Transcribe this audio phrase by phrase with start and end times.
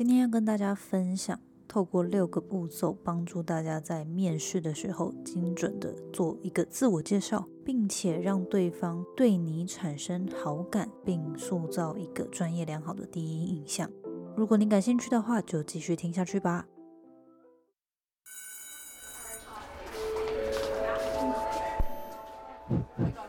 [0.00, 1.38] 今天要跟大家分享，
[1.68, 13.90] 透过六个步骤，帮助大家在面试的时候精准的做一个自我介绍，并且让对方对你产生好感，并塑造一个专业良好的第一印象。
[14.34, 16.64] 如果你感兴趣的话，就继续听下去吧。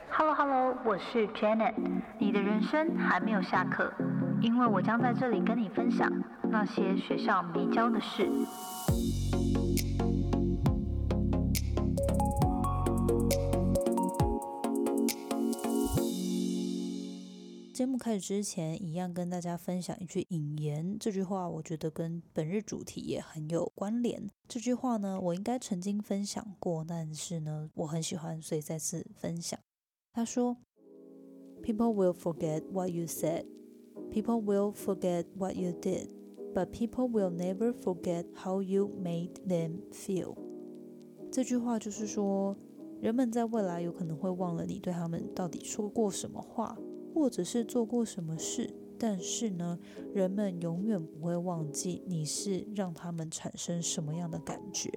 [0.09, 1.73] Hello Hello，我是 Janet。
[2.17, 3.91] 你的人生还没有下课，
[4.41, 6.11] 因为我将在这里跟你分享
[6.49, 8.27] 那些学校没教的事。
[17.71, 20.97] 节目开始之前，一样跟大家分享一句引言。
[20.99, 24.27] 这句话我觉得跟本日主题也很有关联。
[24.47, 29.59] 这句话呢，我应该曾经分享过，但是呢，我很喜欢，所以再次分享。
[30.13, 30.57] 他说
[31.63, 33.45] ：“People will forget what you said,
[34.11, 36.09] people will forget what you did,
[36.53, 40.35] but people will never forget how you made them feel。”
[41.31, 42.55] 这句话就是说，
[42.99, 46.77] 人们在未来有可能会忘了你对他们到底说过什么话。
[47.13, 49.77] 或者是做过什么事，但是呢，
[50.13, 54.89] 人们永远不会忘记你是让他们产生什么样的感觉。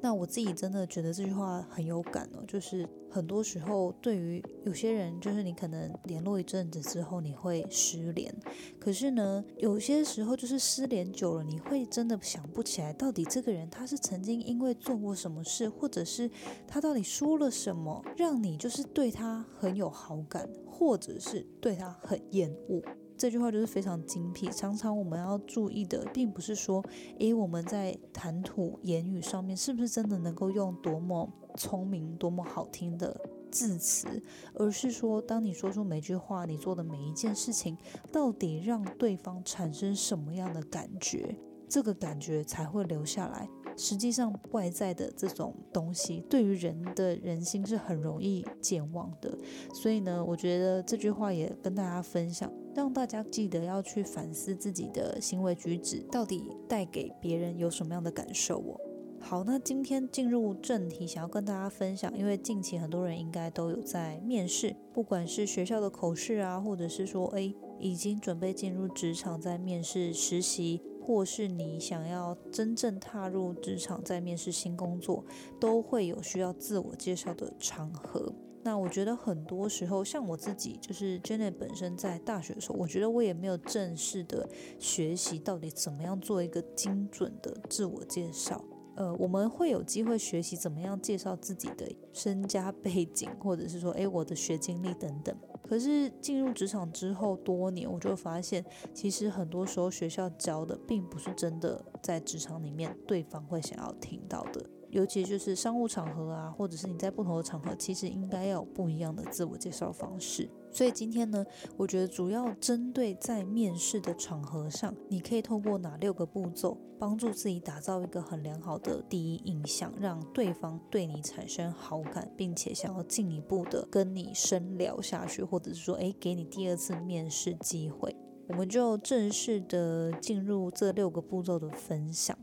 [0.00, 8.32] 那我自己真的觉得这句话很有感哦，就是很多时候对于有些人，就是你可能联络一阵子之后你会失联，
[8.78, 16.30] 可是呢，有些时候就是失联久了，你会真的想不起来到底这个人他是曾经因为做过什么事，或者是
[16.66, 22.80] 他到底说了什么，让你就是对他很有好感，或者是对他很厌恶。
[23.18, 24.48] 这句话就是非常精辟。
[24.48, 26.82] 常常我们要注意的，并不是说，
[27.18, 33.20] 诶，我们在谈吐言语上面是不是真的能够用多么聪明、多么好听的
[33.50, 34.06] 字词，
[34.54, 37.76] 而是说，当你说出每句话，你做的每一件事情，
[38.12, 41.36] 到底让对方产生什么样的感觉，
[41.68, 43.48] 这个感觉才会留下来。
[43.76, 49.36] 实际上，外在的这种东西，对于人的人心是很容易健忘的。
[49.72, 52.52] 所以呢，我觉得这句话也跟大家分享。
[52.74, 58.80] 让大家记得要去反思自己的行为举止，到底带给别人有什么样的感受哦。
[59.20, 75.24] 好，那今天进入正题，想要跟大家分享，因为近期很多人应该都有在面试，不管是学校的口试啊，或者是说，诶已经准备进入职场在面试实习，或是你想要真正踏入职场在面试新工作，
[75.58, 78.32] 都会有需要自我介绍的场合。
[78.62, 84.48] 那我觉得很多时候，像我自己，就是 Janet 本身在大学的时候，我觉得我也没有正式的
[84.78, 88.62] 学习到底怎么样做一个精准的自我介绍。
[88.96, 95.32] 呃，我们会有机会学习怎么样介绍自己的身家背景，或者是说，诶，我的学经历等等。
[95.62, 104.68] 可是进入职场之后多年，我就发现，其实很多时候学校教的，并不是真的在职场里面对方会想要听到的。
[104.90, 110.48] 尤其就是商务场合啊，或者是你在不同的场合，其实应该要有不一样的自我介绍方式。
[110.70, 111.44] 所以今天呢，
[111.76, 128.14] 我觉得主要针对在面试的场合上，你可以透过哪六个步骤，帮助自己打造一个很良好的第一印象，让对方对你产生好感，并且想要进一步的跟你深聊下去，或者是说，诶，给你第二次面试机会。
[128.48, 132.38] 我们就正式的进入这六个步骤的分享。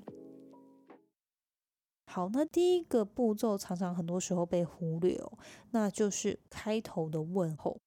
[2.15, 5.37] 好，那第一个步骤常常很多时候被忽略哦，
[5.71, 7.77] 那就是开头的问候。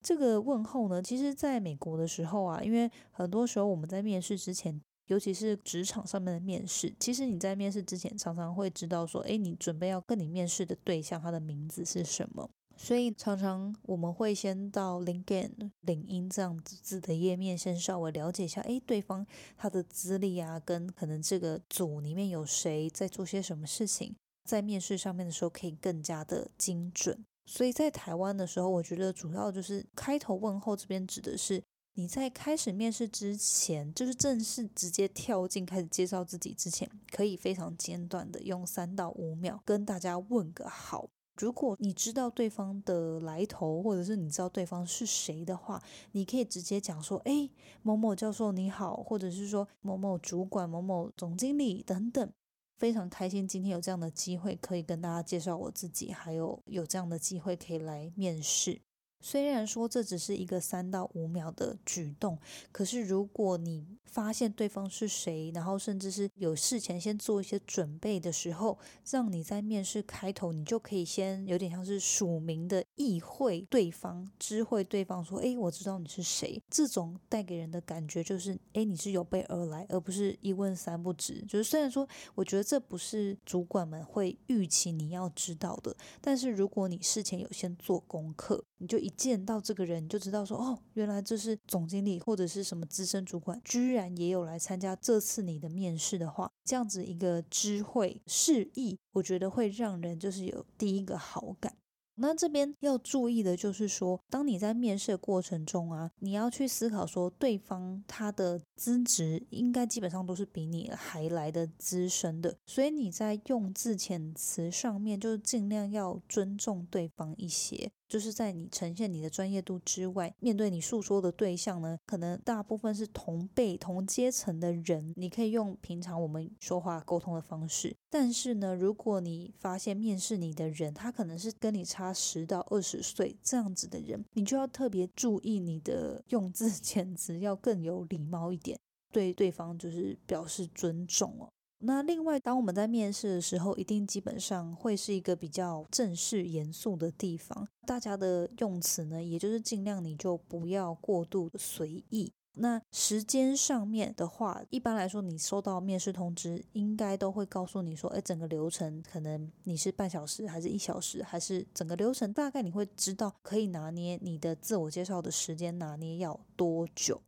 [0.00, 12.48] 这个问候呢，其实在美国的时候啊，因为很多时候我们在面试之前，尤其是职场上面的面试，其实你在面试之前常常会知道说，诶，你准备要跟你面试的对象他的名字是什么。
[12.76, 19.26] 所以常常我们会先到 LinkedIn 领英这样子的页面，先稍微了解一下，哎，对方
[19.56, 27.24] 他的资历啊，跟可能这个组里面有谁在做些什么事情，在面试上面的时候可以更加的精准。
[27.46, 31.62] 所以在台湾的时候，我觉得主要就是开头问候这边指的是
[31.94, 41.08] 你在开始面试之前，就是正式直接跳进开始介绍自己之前，可以非常简短的用三到五秒跟大家问个好。
[41.36, 45.82] 如果你知道对方的来头，或者是你知道对方是谁的话，
[46.12, 47.50] 你可以直接讲说：“哎，
[47.82, 52.32] 某某教授你好，或者是说某某主管、某某总经理等等。”
[52.76, 58.80] 非常开心今天有这样的机会可以跟大家介绍我自己，还有有这样的机会可以来面试。
[59.24, 62.38] 虽然说这只是一个三到五秒的举动，
[62.70, 68.78] 可是如果你发现对方是谁，然后甚至是有事前先做一些准备的时候，
[69.10, 89.10] 让你在面试开头，你就可以先有点像是署名的意会对方，知会对方说：“哎，我知道你是谁。”这种带给人的感觉就是：“哎，你是有备而来，而不是一问三不知。”就是虽然说，我觉得这不是主管们会预期你要知道的，但是如果你事前有先做功课，你就一。
[89.16, 101.74] 见到这个人就知道说哦，原来这是总经理或者是什么资深主管，居然也有来参加这次你的面试的话，这样子一个知会示意，我觉得会让人就是有第一个好感。
[102.16, 117.90] 那这边要注意的就是说，当你在面试的过程中啊，你要去思考说，对方他的资质应该基本上都是比你还来的资深的，所以你在用字遣词上面，就是尽量要尊重对方一些。
[118.14, 127.96] 就是在你呈现你的专业度之外，面对你诉说的对象呢，可能大部分是同辈同阶层的人，你可以用平常我们说话沟通的方式。
[128.08, 138.78] 但是呢，如果你发现面试你的人，他可能是跟你差十到二十岁这样子的人，你就要特别注意你的用字遣词要更有礼貌一点，
[139.10, 141.50] 对对方就是表示尊重哦。
[141.86, 147.68] 那另外，当我们在面试的时候，一定基本上会是一个比较正式严肃的地方。
[147.86, 152.32] 大家的用词呢，也就是尽量你就不要过度随意。
[152.56, 167.20] 那时间上面的话，一般来说，你收到面试通知，应该都会告诉你说，哎，整个流程可能你是半小时，还是一小时，还是整个流程大概你会知道，可以拿捏你的自我介绍的时间拿捏要多久。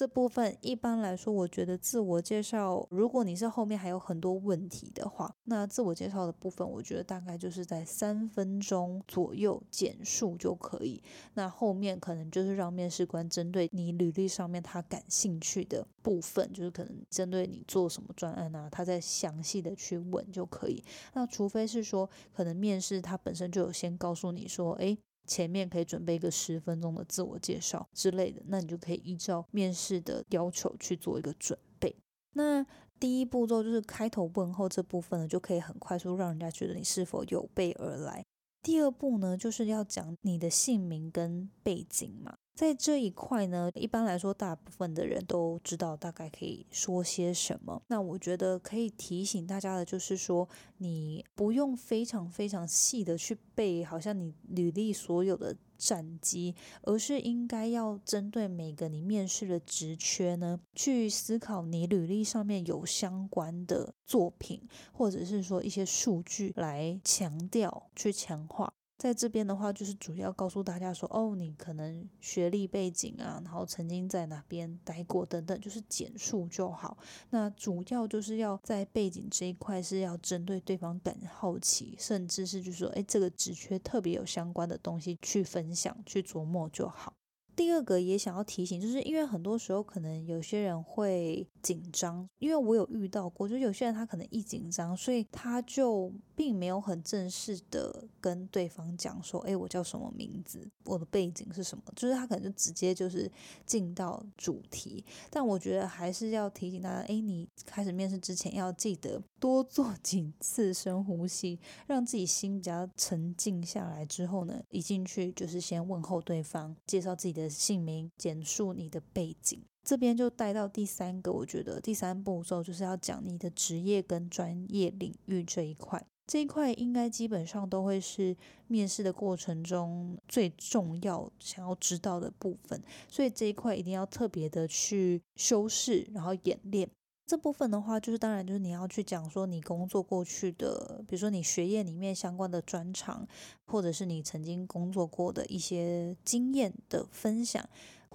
[0.00, 11.02] 这部分一般来说，我觉得自我介绍，如果你是后面还有很多问题的话，那自我介绍的部分，我觉得大概就是在三分钟左右简述就可以。
[11.34, 20.82] 那后面可能就是让面试官针对你履历上面他感兴趣的部分，就是可能针对你做什么专案啊，他再详细的去问就可以。
[21.12, 24.96] 那除非是说，可能面试他本身就有先告诉你说，哎。
[25.30, 31.94] 前面可以准备一个十分钟的自我介绍之类的，那你就可以依照面试的要求去做一个准备。
[32.32, 32.66] 那
[32.98, 38.26] 第一步骤就是开头问候这部分呢，就可以很快速让人家觉得你是否有备而来。
[38.62, 42.36] 第二步呢，就是要讲你的姓名跟背景嘛。
[42.54, 47.80] 在这一块呢，一般来说，大部分的人都知道大概可以说些什么。
[47.86, 50.46] 那我觉得可以提醒大家的，就是说，
[50.76, 64.60] 你不用非常非常细的去背，好像你履历所有的战机，而是应该要针对每个你面试的职缺呢，去思考你履历上面有相关的作品，
[64.92, 68.74] 或者是说一些数据来强调、去强化。
[69.00, 76.98] 在这边的话，就是主要告诉大家说，哦，你可能学历背景啊，然后曾经在哪边待过等等，就是简述就好。
[77.30, 87.14] 那主要就是要在背景这一块是要针对对方感好奇，甚至是就说，哎，这个职缺特别有相关的东西去分享、去琢磨就好。
[87.56, 96.10] 第二个也想要提醒，就是因为很多时候可能有些人会紧张，因为我有遇到过，就有些人他可能一紧张，所以他就
[96.40, 103.30] 并没有很正式的跟对方讲说，哎，我叫什么名字，我的背景是什么，就是他可能就直接就是
[103.66, 105.04] 进到主题。
[105.28, 117.50] 但我觉得还是要提醒大家，哎，你开始面试之前要记得多做 几次深呼吸，让自己心比较沉静下来之后呢，一进去就是先问候对方，介绍自己的。
[117.50, 128.36] 姓名，简述你的背景，这边就带到第三个，我觉得第三步骤就是要讲你的职业跟专业领域这一块，这一块应该基本上都会是
[128.68, 136.88] 面试的过程中最重要想要知道的部分，所以这一块一定要特别的去修饰，然后演练。
[137.26, 143.26] 这部分的话，就是当然就是你要去讲说你工作过去的，比如说你学业里面相关的专长，
[143.66, 147.64] 或者是你曾经工作过的一些经验的分享。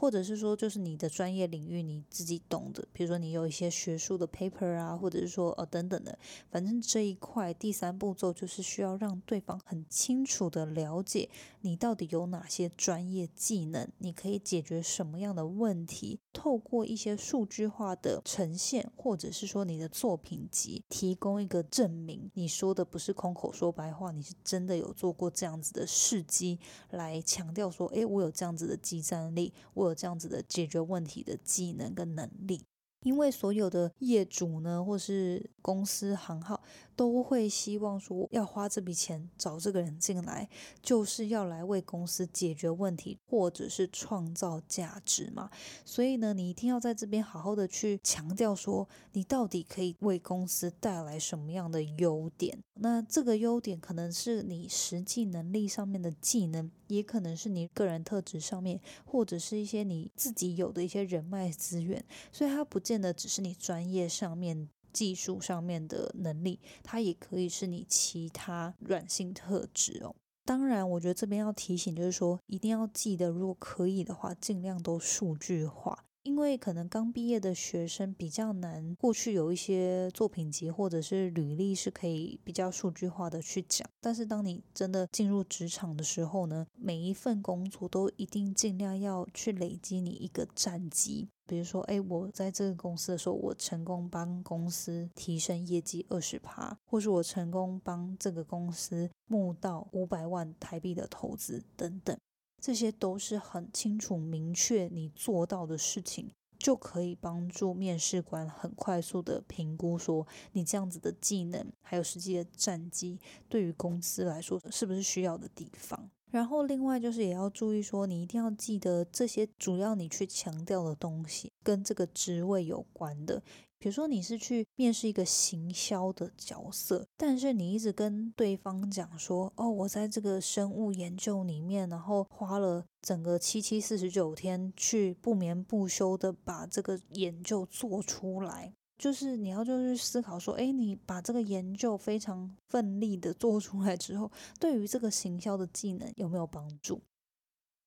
[0.05, 6.15] 或者是说就是你的专业领域你自己懂的，比如说你有一些学术的 paper 啊，或者是说呃等等的，
[6.51, 11.27] 反正这一块第三步骤就是需要让对方很清楚的了解
[11.61, 26.59] 你到底有哪些专业技能，你可以解决什么样的问题，透过一些数据化的呈现，或者是说你的作品集提供一个证明，你说的不是空口说白话，你是真的有做过这样子的事迹，
[26.91, 32.61] 来强调说，诶，我有这样子的激战力，我有这样子的解决问题的技能跟能力。
[33.01, 36.63] 因为所有的业主呢，或是公司行号，
[36.95, 40.47] 都会希望说要花这笔钱找这个人进来，
[40.81, 45.49] 就是要来为公司解决问题，或者是创造价值嘛。
[45.83, 52.57] 所以呢，你一定要在这边好好的去强调说，你到底可以为公司带来什么样的优点。
[52.75, 62.03] 那这个优点可能是你实际能力上面的技能，也可能是你个人特质上面，或者是一些你自己有的一些人脉资源。
[62.31, 64.69] 所以它不见得只是你专业上面。
[64.95, 70.15] 技术上面的能力，它也可以是你其他软性特质哦。
[70.45, 76.04] 当然，我觉得这边要提醒，就是说一定要记得，如果可以的话，尽量都数据化。
[76.25, 83.87] 因为可能刚毕业的学生比较难，过去有一些作品集或者是履历是可以比较数据化的去讲。
[84.01, 91.29] 但是当你真的进入职场的时候呢，每一份工作都一定尽量要去累积你一个战绩。
[91.47, 102.17] 比如说，哎，我在这个公司的时候，我成功帮公司提升业绩二十趴，或是我成功帮这个公司募到五百万台币的投资等等。
[102.59, 116.09] 这些都是很清楚明确你做到的事情，就可以帮助面试官很快速的评估说你这样子的技能还有实际的战绩对于公司来说是不是需要的地方。
[116.31, 123.41] 然后另外就是也要注意说，你一定要记得这些主要你去强调的东西跟这个职位有关的。
[123.85, 146.99] 比如说你是去面试一个行销的角色，但是你一直跟对方讲说，哦，我在这个生物研究里面，然后花了整个七七四十九天去不眠不休的把这个研究做出来，就是你要就去思考说，哎，你把这个研究非常奋力的做出来之后，对于这个行销的技能有没有帮助？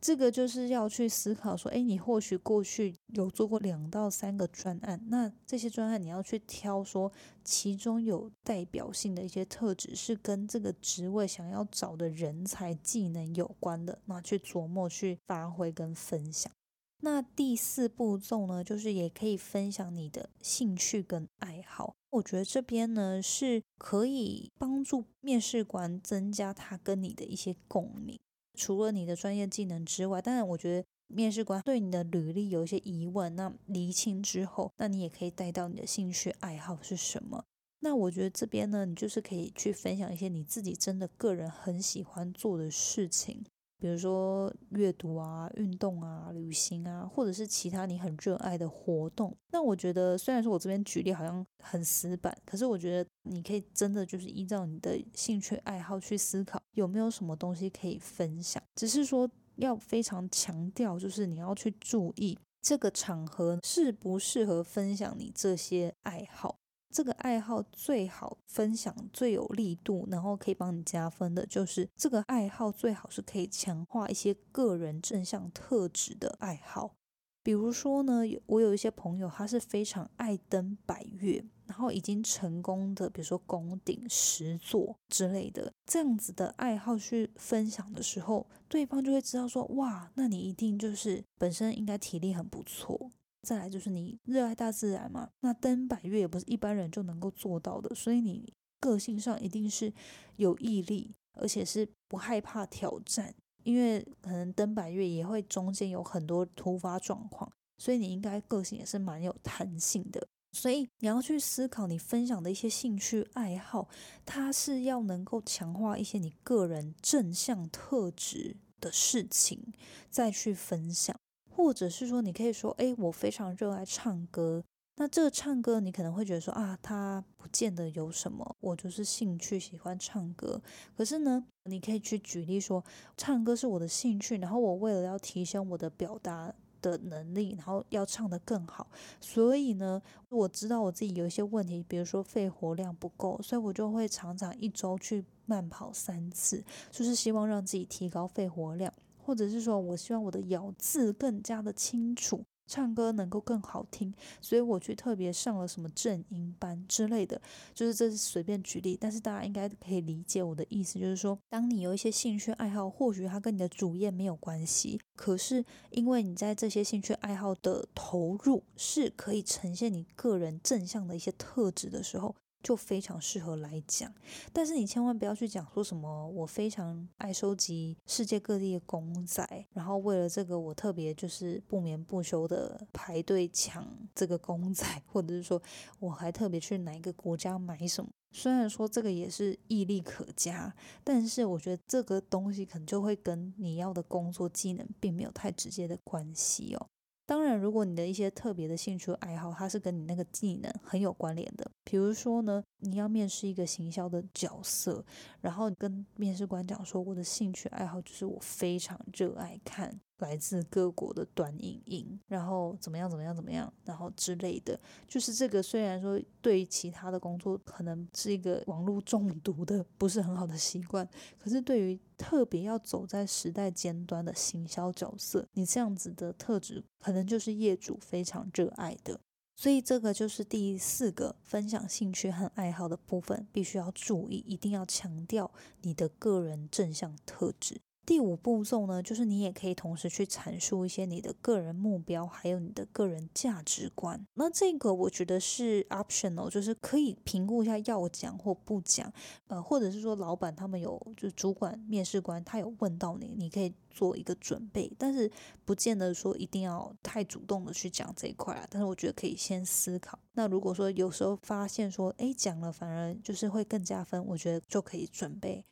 [0.01, 7.11] 这个就是要去思考说，哎，你或许过去有做过两到三个专案，那这些专案你要去挑，说
[7.43, 16.53] 其中有代表性的一些特质是跟这个职位想要找的人才技能有关的，那去琢磨去发挥跟分享。
[17.01, 21.95] 那第四步骤呢，就是也可以分享你的兴趣跟爱好。
[22.11, 28.19] 我觉得这边呢是可以帮助面试官增加他跟你的一些共鸣。
[28.59, 37.45] 除了你的专业技能之外，当然我觉得面试官对你的履历有一些疑问，那厘清之后，那你也可以带到你的兴趣爱好是什么。
[37.81, 43.45] 那我觉得这边呢，你就是可以去分享一些你自己真的个人很喜欢做的事情。
[43.79, 49.37] 比如说阅读啊、运动啊、旅行啊，或者是其他你很热爱的活动。
[49.51, 58.63] 那我觉得，虽然说我这边举例好像很死板，可是我觉得你可以真的就是依照你的兴趣爱好去思考，有没有什么东西可以分享。
[58.75, 66.59] 只是说要非常强调，就是你要去注意这个场合适不适合分享你这些爱好。
[66.91, 76.95] 这个爱好最好分享最有力度，然后可以帮你加分的，就是这个爱好最好是可以强化一些个人正向特质的爱好。
[77.43, 93.13] 比如说呢，我有一些朋友，他是非常爱登百越，然后已经成功的，比如说攻顶十座之类的，这样子的爱好去分享的时候，对方就会知道说，哇，那你一定就是本身应该体力很不错。
[93.43, 99.93] 再来就是你热爱大自然嘛，那登百越也不是一般人就能够做到的，所以你个性上一定是
[100.37, 110.27] 有毅力，而且是不害怕挑战，因为可能登百越也会中间有很多突发状况，所以你应该个性也是蛮有弹性的。
[110.53, 113.89] 所以你要去思考你分享的一些兴趣爱好，
[114.25, 119.73] 它是要能够强化一些你个人正向特质的事情，
[120.11, 121.15] 再去分享。
[121.59, 124.63] 或者是说，你可以说，哎，我非常热爱唱歌。
[124.95, 130.63] 那这个唱歌，你可能会觉得说，啊，它不见得有什么，我就是兴趣喜欢唱歌。
[130.97, 132.85] 可是呢，你可以去举例说，
[133.17, 138.87] 唱歌是我的兴趣，然后我为了要提升我的表达的能力，然后要唱得更好，
[139.21, 148.95] 所以呢，我知道我自己有一些问题，比如说肺活量不够，所以我就会常常一周去慢跑三次，就是希望让自己提高肺活量。
[149.29, 152.43] 或者是说我希望我的咬字更加的清楚。
[152.67, 157.41] 唱歌能够更好听，所以我去特别上了什么正音班之类的，
[157.75, 172.35] 就是这是随便举例，但是大家应该可以理解我的意思，就是说，当你有一些兴趣爱好，或许它跟你的主业没有关系，可是因为你在这些兴趣爱好的投入是可以呈现你个人正向的一些特质的时候。
[172.63, 174.13] 就非常适合来讲，
[174.53, 185.63] 但是你千万不要去讲说什么我非常爱收集世界各地的公仔，然后为了这个我特别就是不眠不休的排队抢这个公仔，或者是说
[186.01, 188.11] 我还特别去哪一个国家买什么。
[188.31, 196.87] 虽然说这个也是毅力可嘉，但是我觉得这个东西可能就会跟你要的工作技能并没有太直接的关系哦。
[197.29, 201.71] 当然，如果你的一些特别的兴趣爱好，它是跟你那个技能很有关联的。
[201.85, 205.05] 比如说呢，你要面试一个行销的角色，
[205.43, 214.79] 然后跟面试官讲说，我的兴趣爱好就是我非常热爱看来自各国的短影音，然后怎么样怎么样怎么样，然后之类的。
[215.07, 221.09] 就是这个虽然说对于其他的工作可能是一个网络中毒的不是很好的习惯，
[221.39, 229.21] 可是对于特别要走在时代尖端的行销角色，你这样子的特质，可能就是业主非常热爱的。
[229.55, 235.51] 所以这个就是第四个分享兴趣和爱好的部分，必须要注意，一定要强调
[235.83, 237.81] 你的个人正向特质。
[238.09, 244.27] 第五步骤呢，就是你也可以同时去阐述一些你的个人目标，还有你的个人价值观。
[244.33, 249.13] 那这个我觉得是 optional，就是可以评估一下要讲或不讲。
[249.49, 255.31] 呃，或者是说老板他们有，就主管面试官他有问到你，你可以做一个准备，但是
[255.67, 258.67] 不见得说一定要太主动的去讲这一块啊。
[258.71, 260.19] 但是我觉得可以先思考。
[260.33, 265.67] 那如果说有时候发现说，哎，讲了反而就是会更加分，我觉得就可以准备。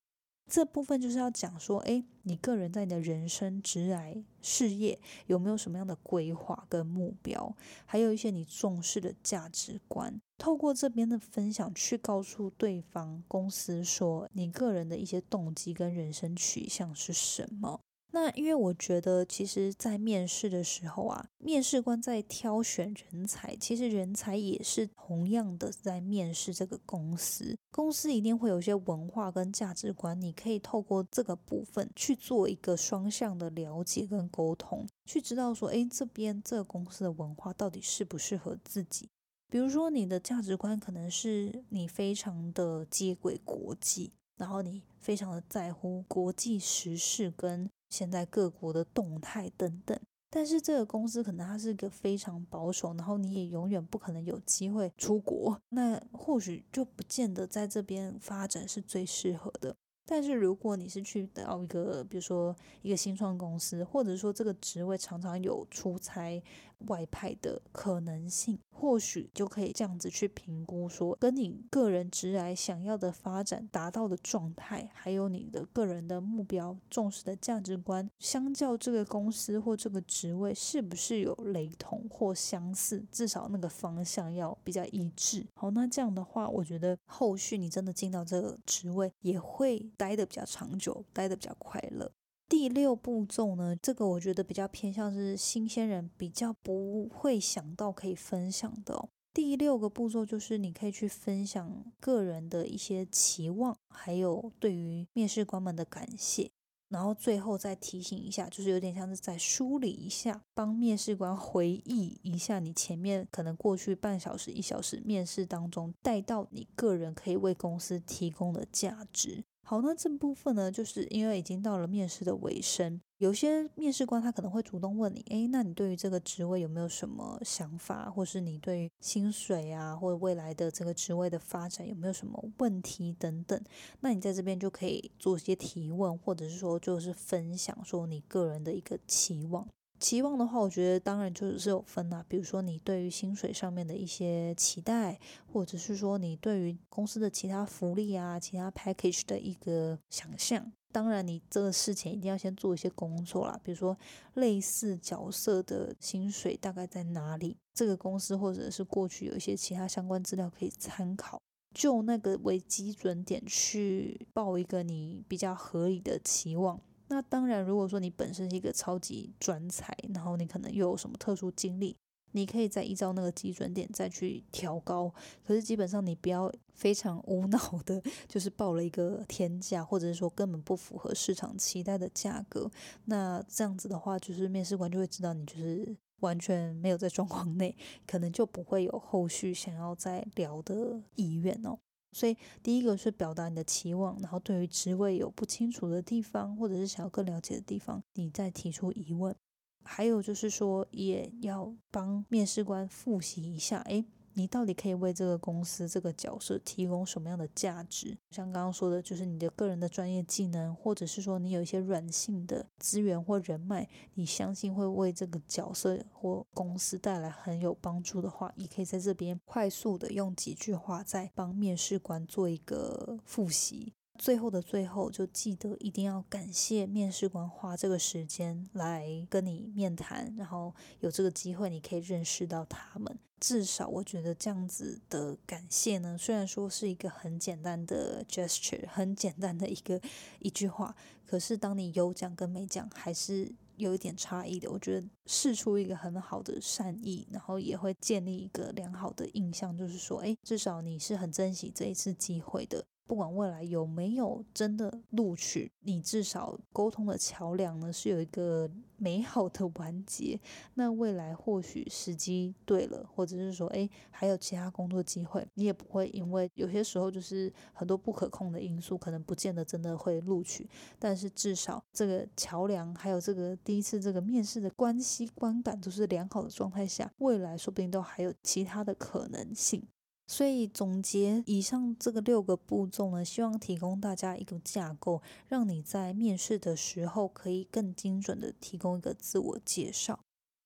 [0.48, 17.80] 这部分就是要讲说，哎，你个人在你的人生、职涯、事业有没有什么样的规划跟目标，还有一些你重视的价值观，透过这边的分享去告诉对方公司说，你个人的一些动机跟人生取向是什么。
[18.16, 27.58] 那因为我觉得，其实，在面试的时候啊，面试官在挑选人才，其实人才也是同样的在面试这个公司。
[27.70, 39.10] 公司一定会有一些文化跟价值观，你可以透过这个部分去做一个双向的了解跟沟通，去知道说，诶，这边这个公司的文化到底适不适合自己。
[39.50, 47.68] 比如说，你的价值观可能是你非常的接轨国际，然后你非常的在乎国际时事跟。
[47.96, 59.74] 现在各国的动态等等，但是这个公司可能它是一个非常保守，然后你也永远不可能有机会出国，那或许就不见得在这边发展是最适合的。
[60.08, 66.40] 但是如果你是去到一个，比如说一个新创公司，或者说这个职位常常有出差
[66.88, 85.46] 外派的可能性，或许就可以这样子去评估，说跟你个人职来想要的发展达到的状态，还有你的个人的目标、重视的价值观，相较这个公司或这个职位是不是有雷同或相似，至少那个方向要比较一致。
[85.54, 89.84] 好，那这样的话，我觉得后续你真的进到这个职位也会。
[89.96, 92.10] 待得比较长久，待得比较快乐。
[92.48, 99.08] 第六步骤呢，这个我觉得比较偏向是新鲜人比较不会想到可以分享的。
[99.34, 106.50] 第六个步骤就是你可以去分享个人的一些期望，还有对于面试官们的感谢，
[106.88, 119.44] 然后最后再提醒一下，就是有点像是在梳理一下，帮面试官回忆一下你前面可能过去半小时、一小时面试当中带到你个人可以为公司提供的价值。
[119.68, 133.60] 好，那这部分呢，就是因为已经到了面试的尾声，有些面试官他可能会主动问你，诶，那你对于这个职位有没有什么想法，或是你对于薪水啊，或者未来的这个职位的发展有没有什么问题等等，
[133.98, 139.66] 那你在这边就可以做一些提问，或者是说就是分享说你个人的一个期望。
[139.98, 142.24] 期望的话，我觉得当然就是有分啦。
[142.28, 145.18] 比如说你对于薪水上面的一些期待，
[145.52, 150.72] 或者是说你对于公司的其他福利啊、其他 package 的一个想象。
[150.92, 153.60] 当然，你这个事情一定要先做一些工作啦。
[153.62, 153.96] 比如说
[154.34, 161.38] 类似角色的薪水大概在哪里，这个公司或者是过去有一些其他相关资料可以参考，
[161.74, 166.80] 就那个为基准点去报一个你比较合理的期望。
[167.08, 171.96] 那当然，如果说你本身是一个超级专才，然后你可能又有什么特殊经历，
[172.32, 175.12] 你可以再依照那个基准点再去调高。
[175.46, 182.70] 可是基本上你不要非常无 脑的，就是报了一个天价，或者是说根本不符合市场期待的价格。
[183.04, 191.78] 那这样子的话，就是面试官就会知道你就是完全没有在状况内，可能就不会有后续想要再聊的意愿哦。
[192.16, 199.36] 所以第一个是表达你的期望，然后对于职位有不清楚的地方，或者是想要更了解的地方，你再提出疑问。
[199.84, 204.06] 还有就是说，也要帮面试官复习一下，诶，
[204.38, 208.18] 你到底可以为这个公司这个角色提供什么样的价值？
[208.30, 223.94] 像刚刚说的，就是你的个人的专业技能，或者是说你有一些软性的资源或人脉，你相信会为这个角色或公司带来很有帮助的话，你可以在这边快速的用几句话在帮面试官做一个复习。
[224.16, 233.18] 最后的最后，就记得一定要感谢面试官花这个时间来跟你面谈，然后有这个机会，你可以认识到他们。
[233.38, 240.00] 至少我觉得这样子的感谢呢，虽然说是一个很简单的 gesture，很简单的一个
[240.38, 244.70] 一句话，可是当你有讲跟没讲，还是有一点差异的。
[244.70, 252.86] 我觉得试出一个很好的善意，然后也会建立一个良好的印象，就是说，哎，至少你是很珍惜这一次机会的。
[253.06, 260.40] 不管未来有没有真的录取，你至少沟通的桥梁呢是有一个 美好的完结。
[260.74, 270.68] 那未来或许时机对了，或者是说，哎，还有其他工作机会，你也不会因为有些时候就是很多不可控的因素，可能不见得真的会录取。
[270.98, 279.86] 但是至少这个桥梁，还有这个第一次这个面试的关系观感都是良好的状态下，未来说不定都还有其他的可能性。
[280.26, 290.18] 所以总结以上这个六个步骤呢，希望提供大家一个架构，让你在面试的时候可以更精准的提供一个自我介绍。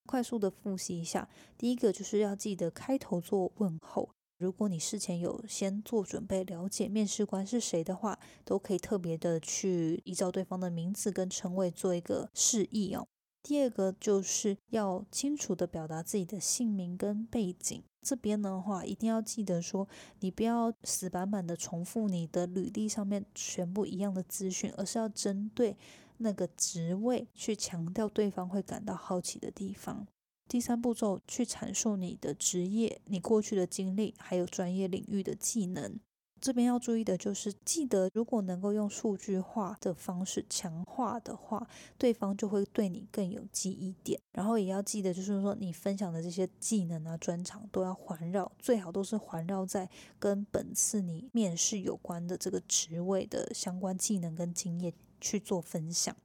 [0.07, 4.09] 快速的复习一下，第一个就是要记得开头做问候。
[4.39, 13.07] 如果你事前有先做准备，了解面试官是谁的话，都可以特别的去依照对方的名字跟称谓做一个示意哦。
[13.43, 17.83] 第二个就是要清楚的表达自己的姓名跟背景。
[18.03, 19.87] 这边的话，一定要记得说，
[20.21, 25.77] 你不要死板板的重复你的履历上面全部一样的资讯，而是要针对
[26.19, 30.07] 那个职位去强调对方会感到好奇的地方。
[30.49, 36.01] 第三步骤，去阐述你的职业、你过去的经历，还有专业领域的技能。
[36.41, 41.67] 这边要注意的就是，记得如果能够用数据化的方式强化的话，
[41.99, 44.21] 对方就会对你更有记忆点。
[44.33, 56.17] 然后也要记得，就是说你分享的这些技能啊、专长都要环绕，最好都是环绕在跟本次你面试有关的这个职位的相关技能跟经验去做分享。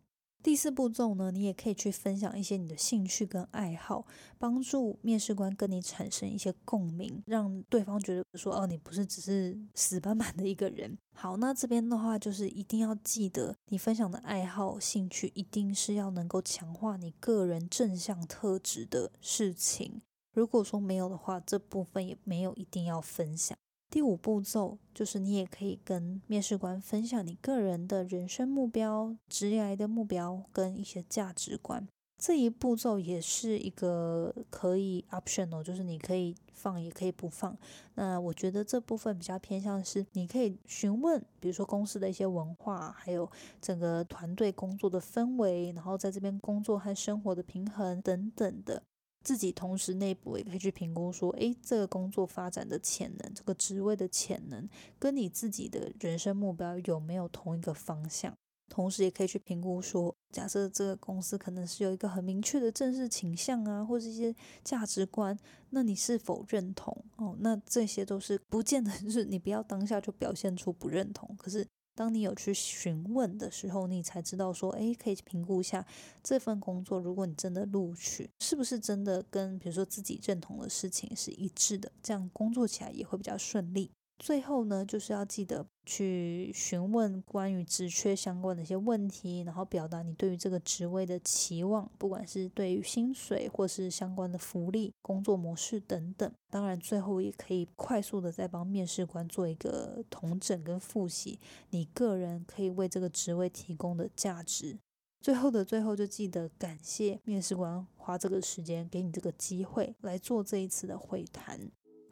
[0.46, 4.06] 第四步骤呢，你也可以去分享一些你的兴趣跟爱好，
[4.38, 10.96] 帮助面试官跟你产生一些共鸣，让对方觉得说哦，你不是只是死板板的一个人。
[11.16, 20.04] 好，那这边的话就是一定要记得，你分享的爱好、兴趣一定是要能够强化你个人正向特质的事情。
[20.36, 23.58] 如果说没有的话，这部分也没有一定要分享。
[23.96, 31.88] 第五步骤就是你也可以跟面试官分享你个人的人生目标、职业的目标跟一些价值观。
[32.18, 37.58] 这一步骤也是一个可以 optional，就是你可以放也可以不放。
[37.94, 43.32] 那我觉得这部分比较偏向是你可以询问，比如说公司的一些文化，还有
[43.62, 48.84] 整个团队工作的氛围，然后在这边工作和生活的平衡等等的。
[49.26, 58.32] 自己同时内部也可以去评估说，诶，这个工作发展的潜能，这个职位的潜能，跟你自己的人生目标有没有同一个方向？
[58.70, 65.36] 同时也可以去评估说，假设这个公司可能是有一个很明确的正式倾向啊，或者一些价值观，
[65.72, 66.96] 那你是否认同？
[67.16, 71.66] 哦，那这些都是不见得就是你不要当下就表现出不认同，可是。
[71.96, 75.86] 当你有去询问的时候，你才知道说，诶，可以评估一下
[76.22, 83.90] 这份工作，如果你真的录取，是不是真的跟比如说自己认同的事情是一致的，这样工作起来也会比较顺利。
[84.18, 96.32] 最后呢，就是要记得去询问关于职缺相关的一些问题，然后表达你对于这个职位的期望，不管是对于薪水或是相关的福利、工作模式等等。
[96.50, 101.40] 当然，最后也可以快速的再帮面试官做一个统整跟复习，
[101.72, 104.80] 你个人可以为这个职位提供的价值。
[105.20, 111.60] 最后的最后，就记得感谢面试官花这个时间给你这个机会来做这一次的会谈。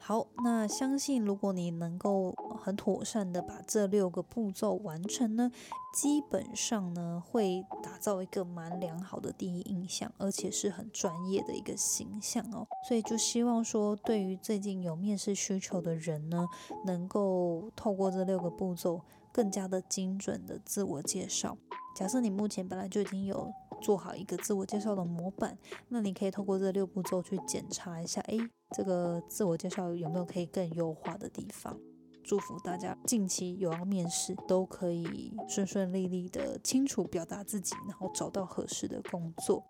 [0.06, 2.30] 好，那相信如果你能够
[2.62, 5.50] 很妥善的把这六个步骤完成呢，
[5.94, 12.66] 基本上呢会打造一个蛮良好的第一印象，而且是很专业的一个形象哦。
[12.86, 16.46] 所以就希望说，对于最近有面试需求的人呢，
[16.84, 19.00] 能够透过这六个步骤，
[19.32, 21.56] 更加的精准的自我介绍。
[21.96, 25.56] 假设你目前本来就已经有做好一个自我介绍的模板，
[25.88, 28.38] 那你可以透过这六步骤去检查一下，诶，
[28.76, 31.78] 这个自我介绍有没有可以更优化的地方。
[32.24, 39.62] 祝福大家近期有要面试，都可以顺顺利利的清楚表达自己，然后找到合适的工作。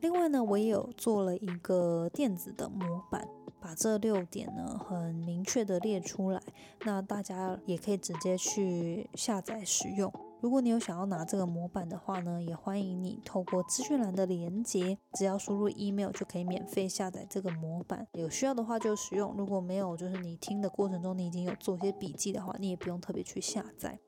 [0.00, 3.28] 另外呢，我也有做了一个电子的模板，
[3.60, 6.42] 把这六点呢很明确的列出来，
[6.86, 10.10] 那大家也可以直接去下载使用。
[10.40, 18.06] 如果你有想要拿这个模板的话呢，也欢迎你透过资讯栏的连接，只要输入 email 就可以免费下载这个模板。
[18.12, 23.98] 有需要的话就使用，如果没有，就是你听的过程中你已经有做一些笔记的话，你也不用特别去下载。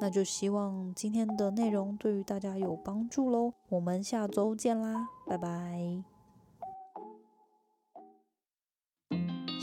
[0.00, 3.54] 那就希望今天的内容对于大家有帮助喽。
[3.68, 6.17] 我们下周见啦，拜拜。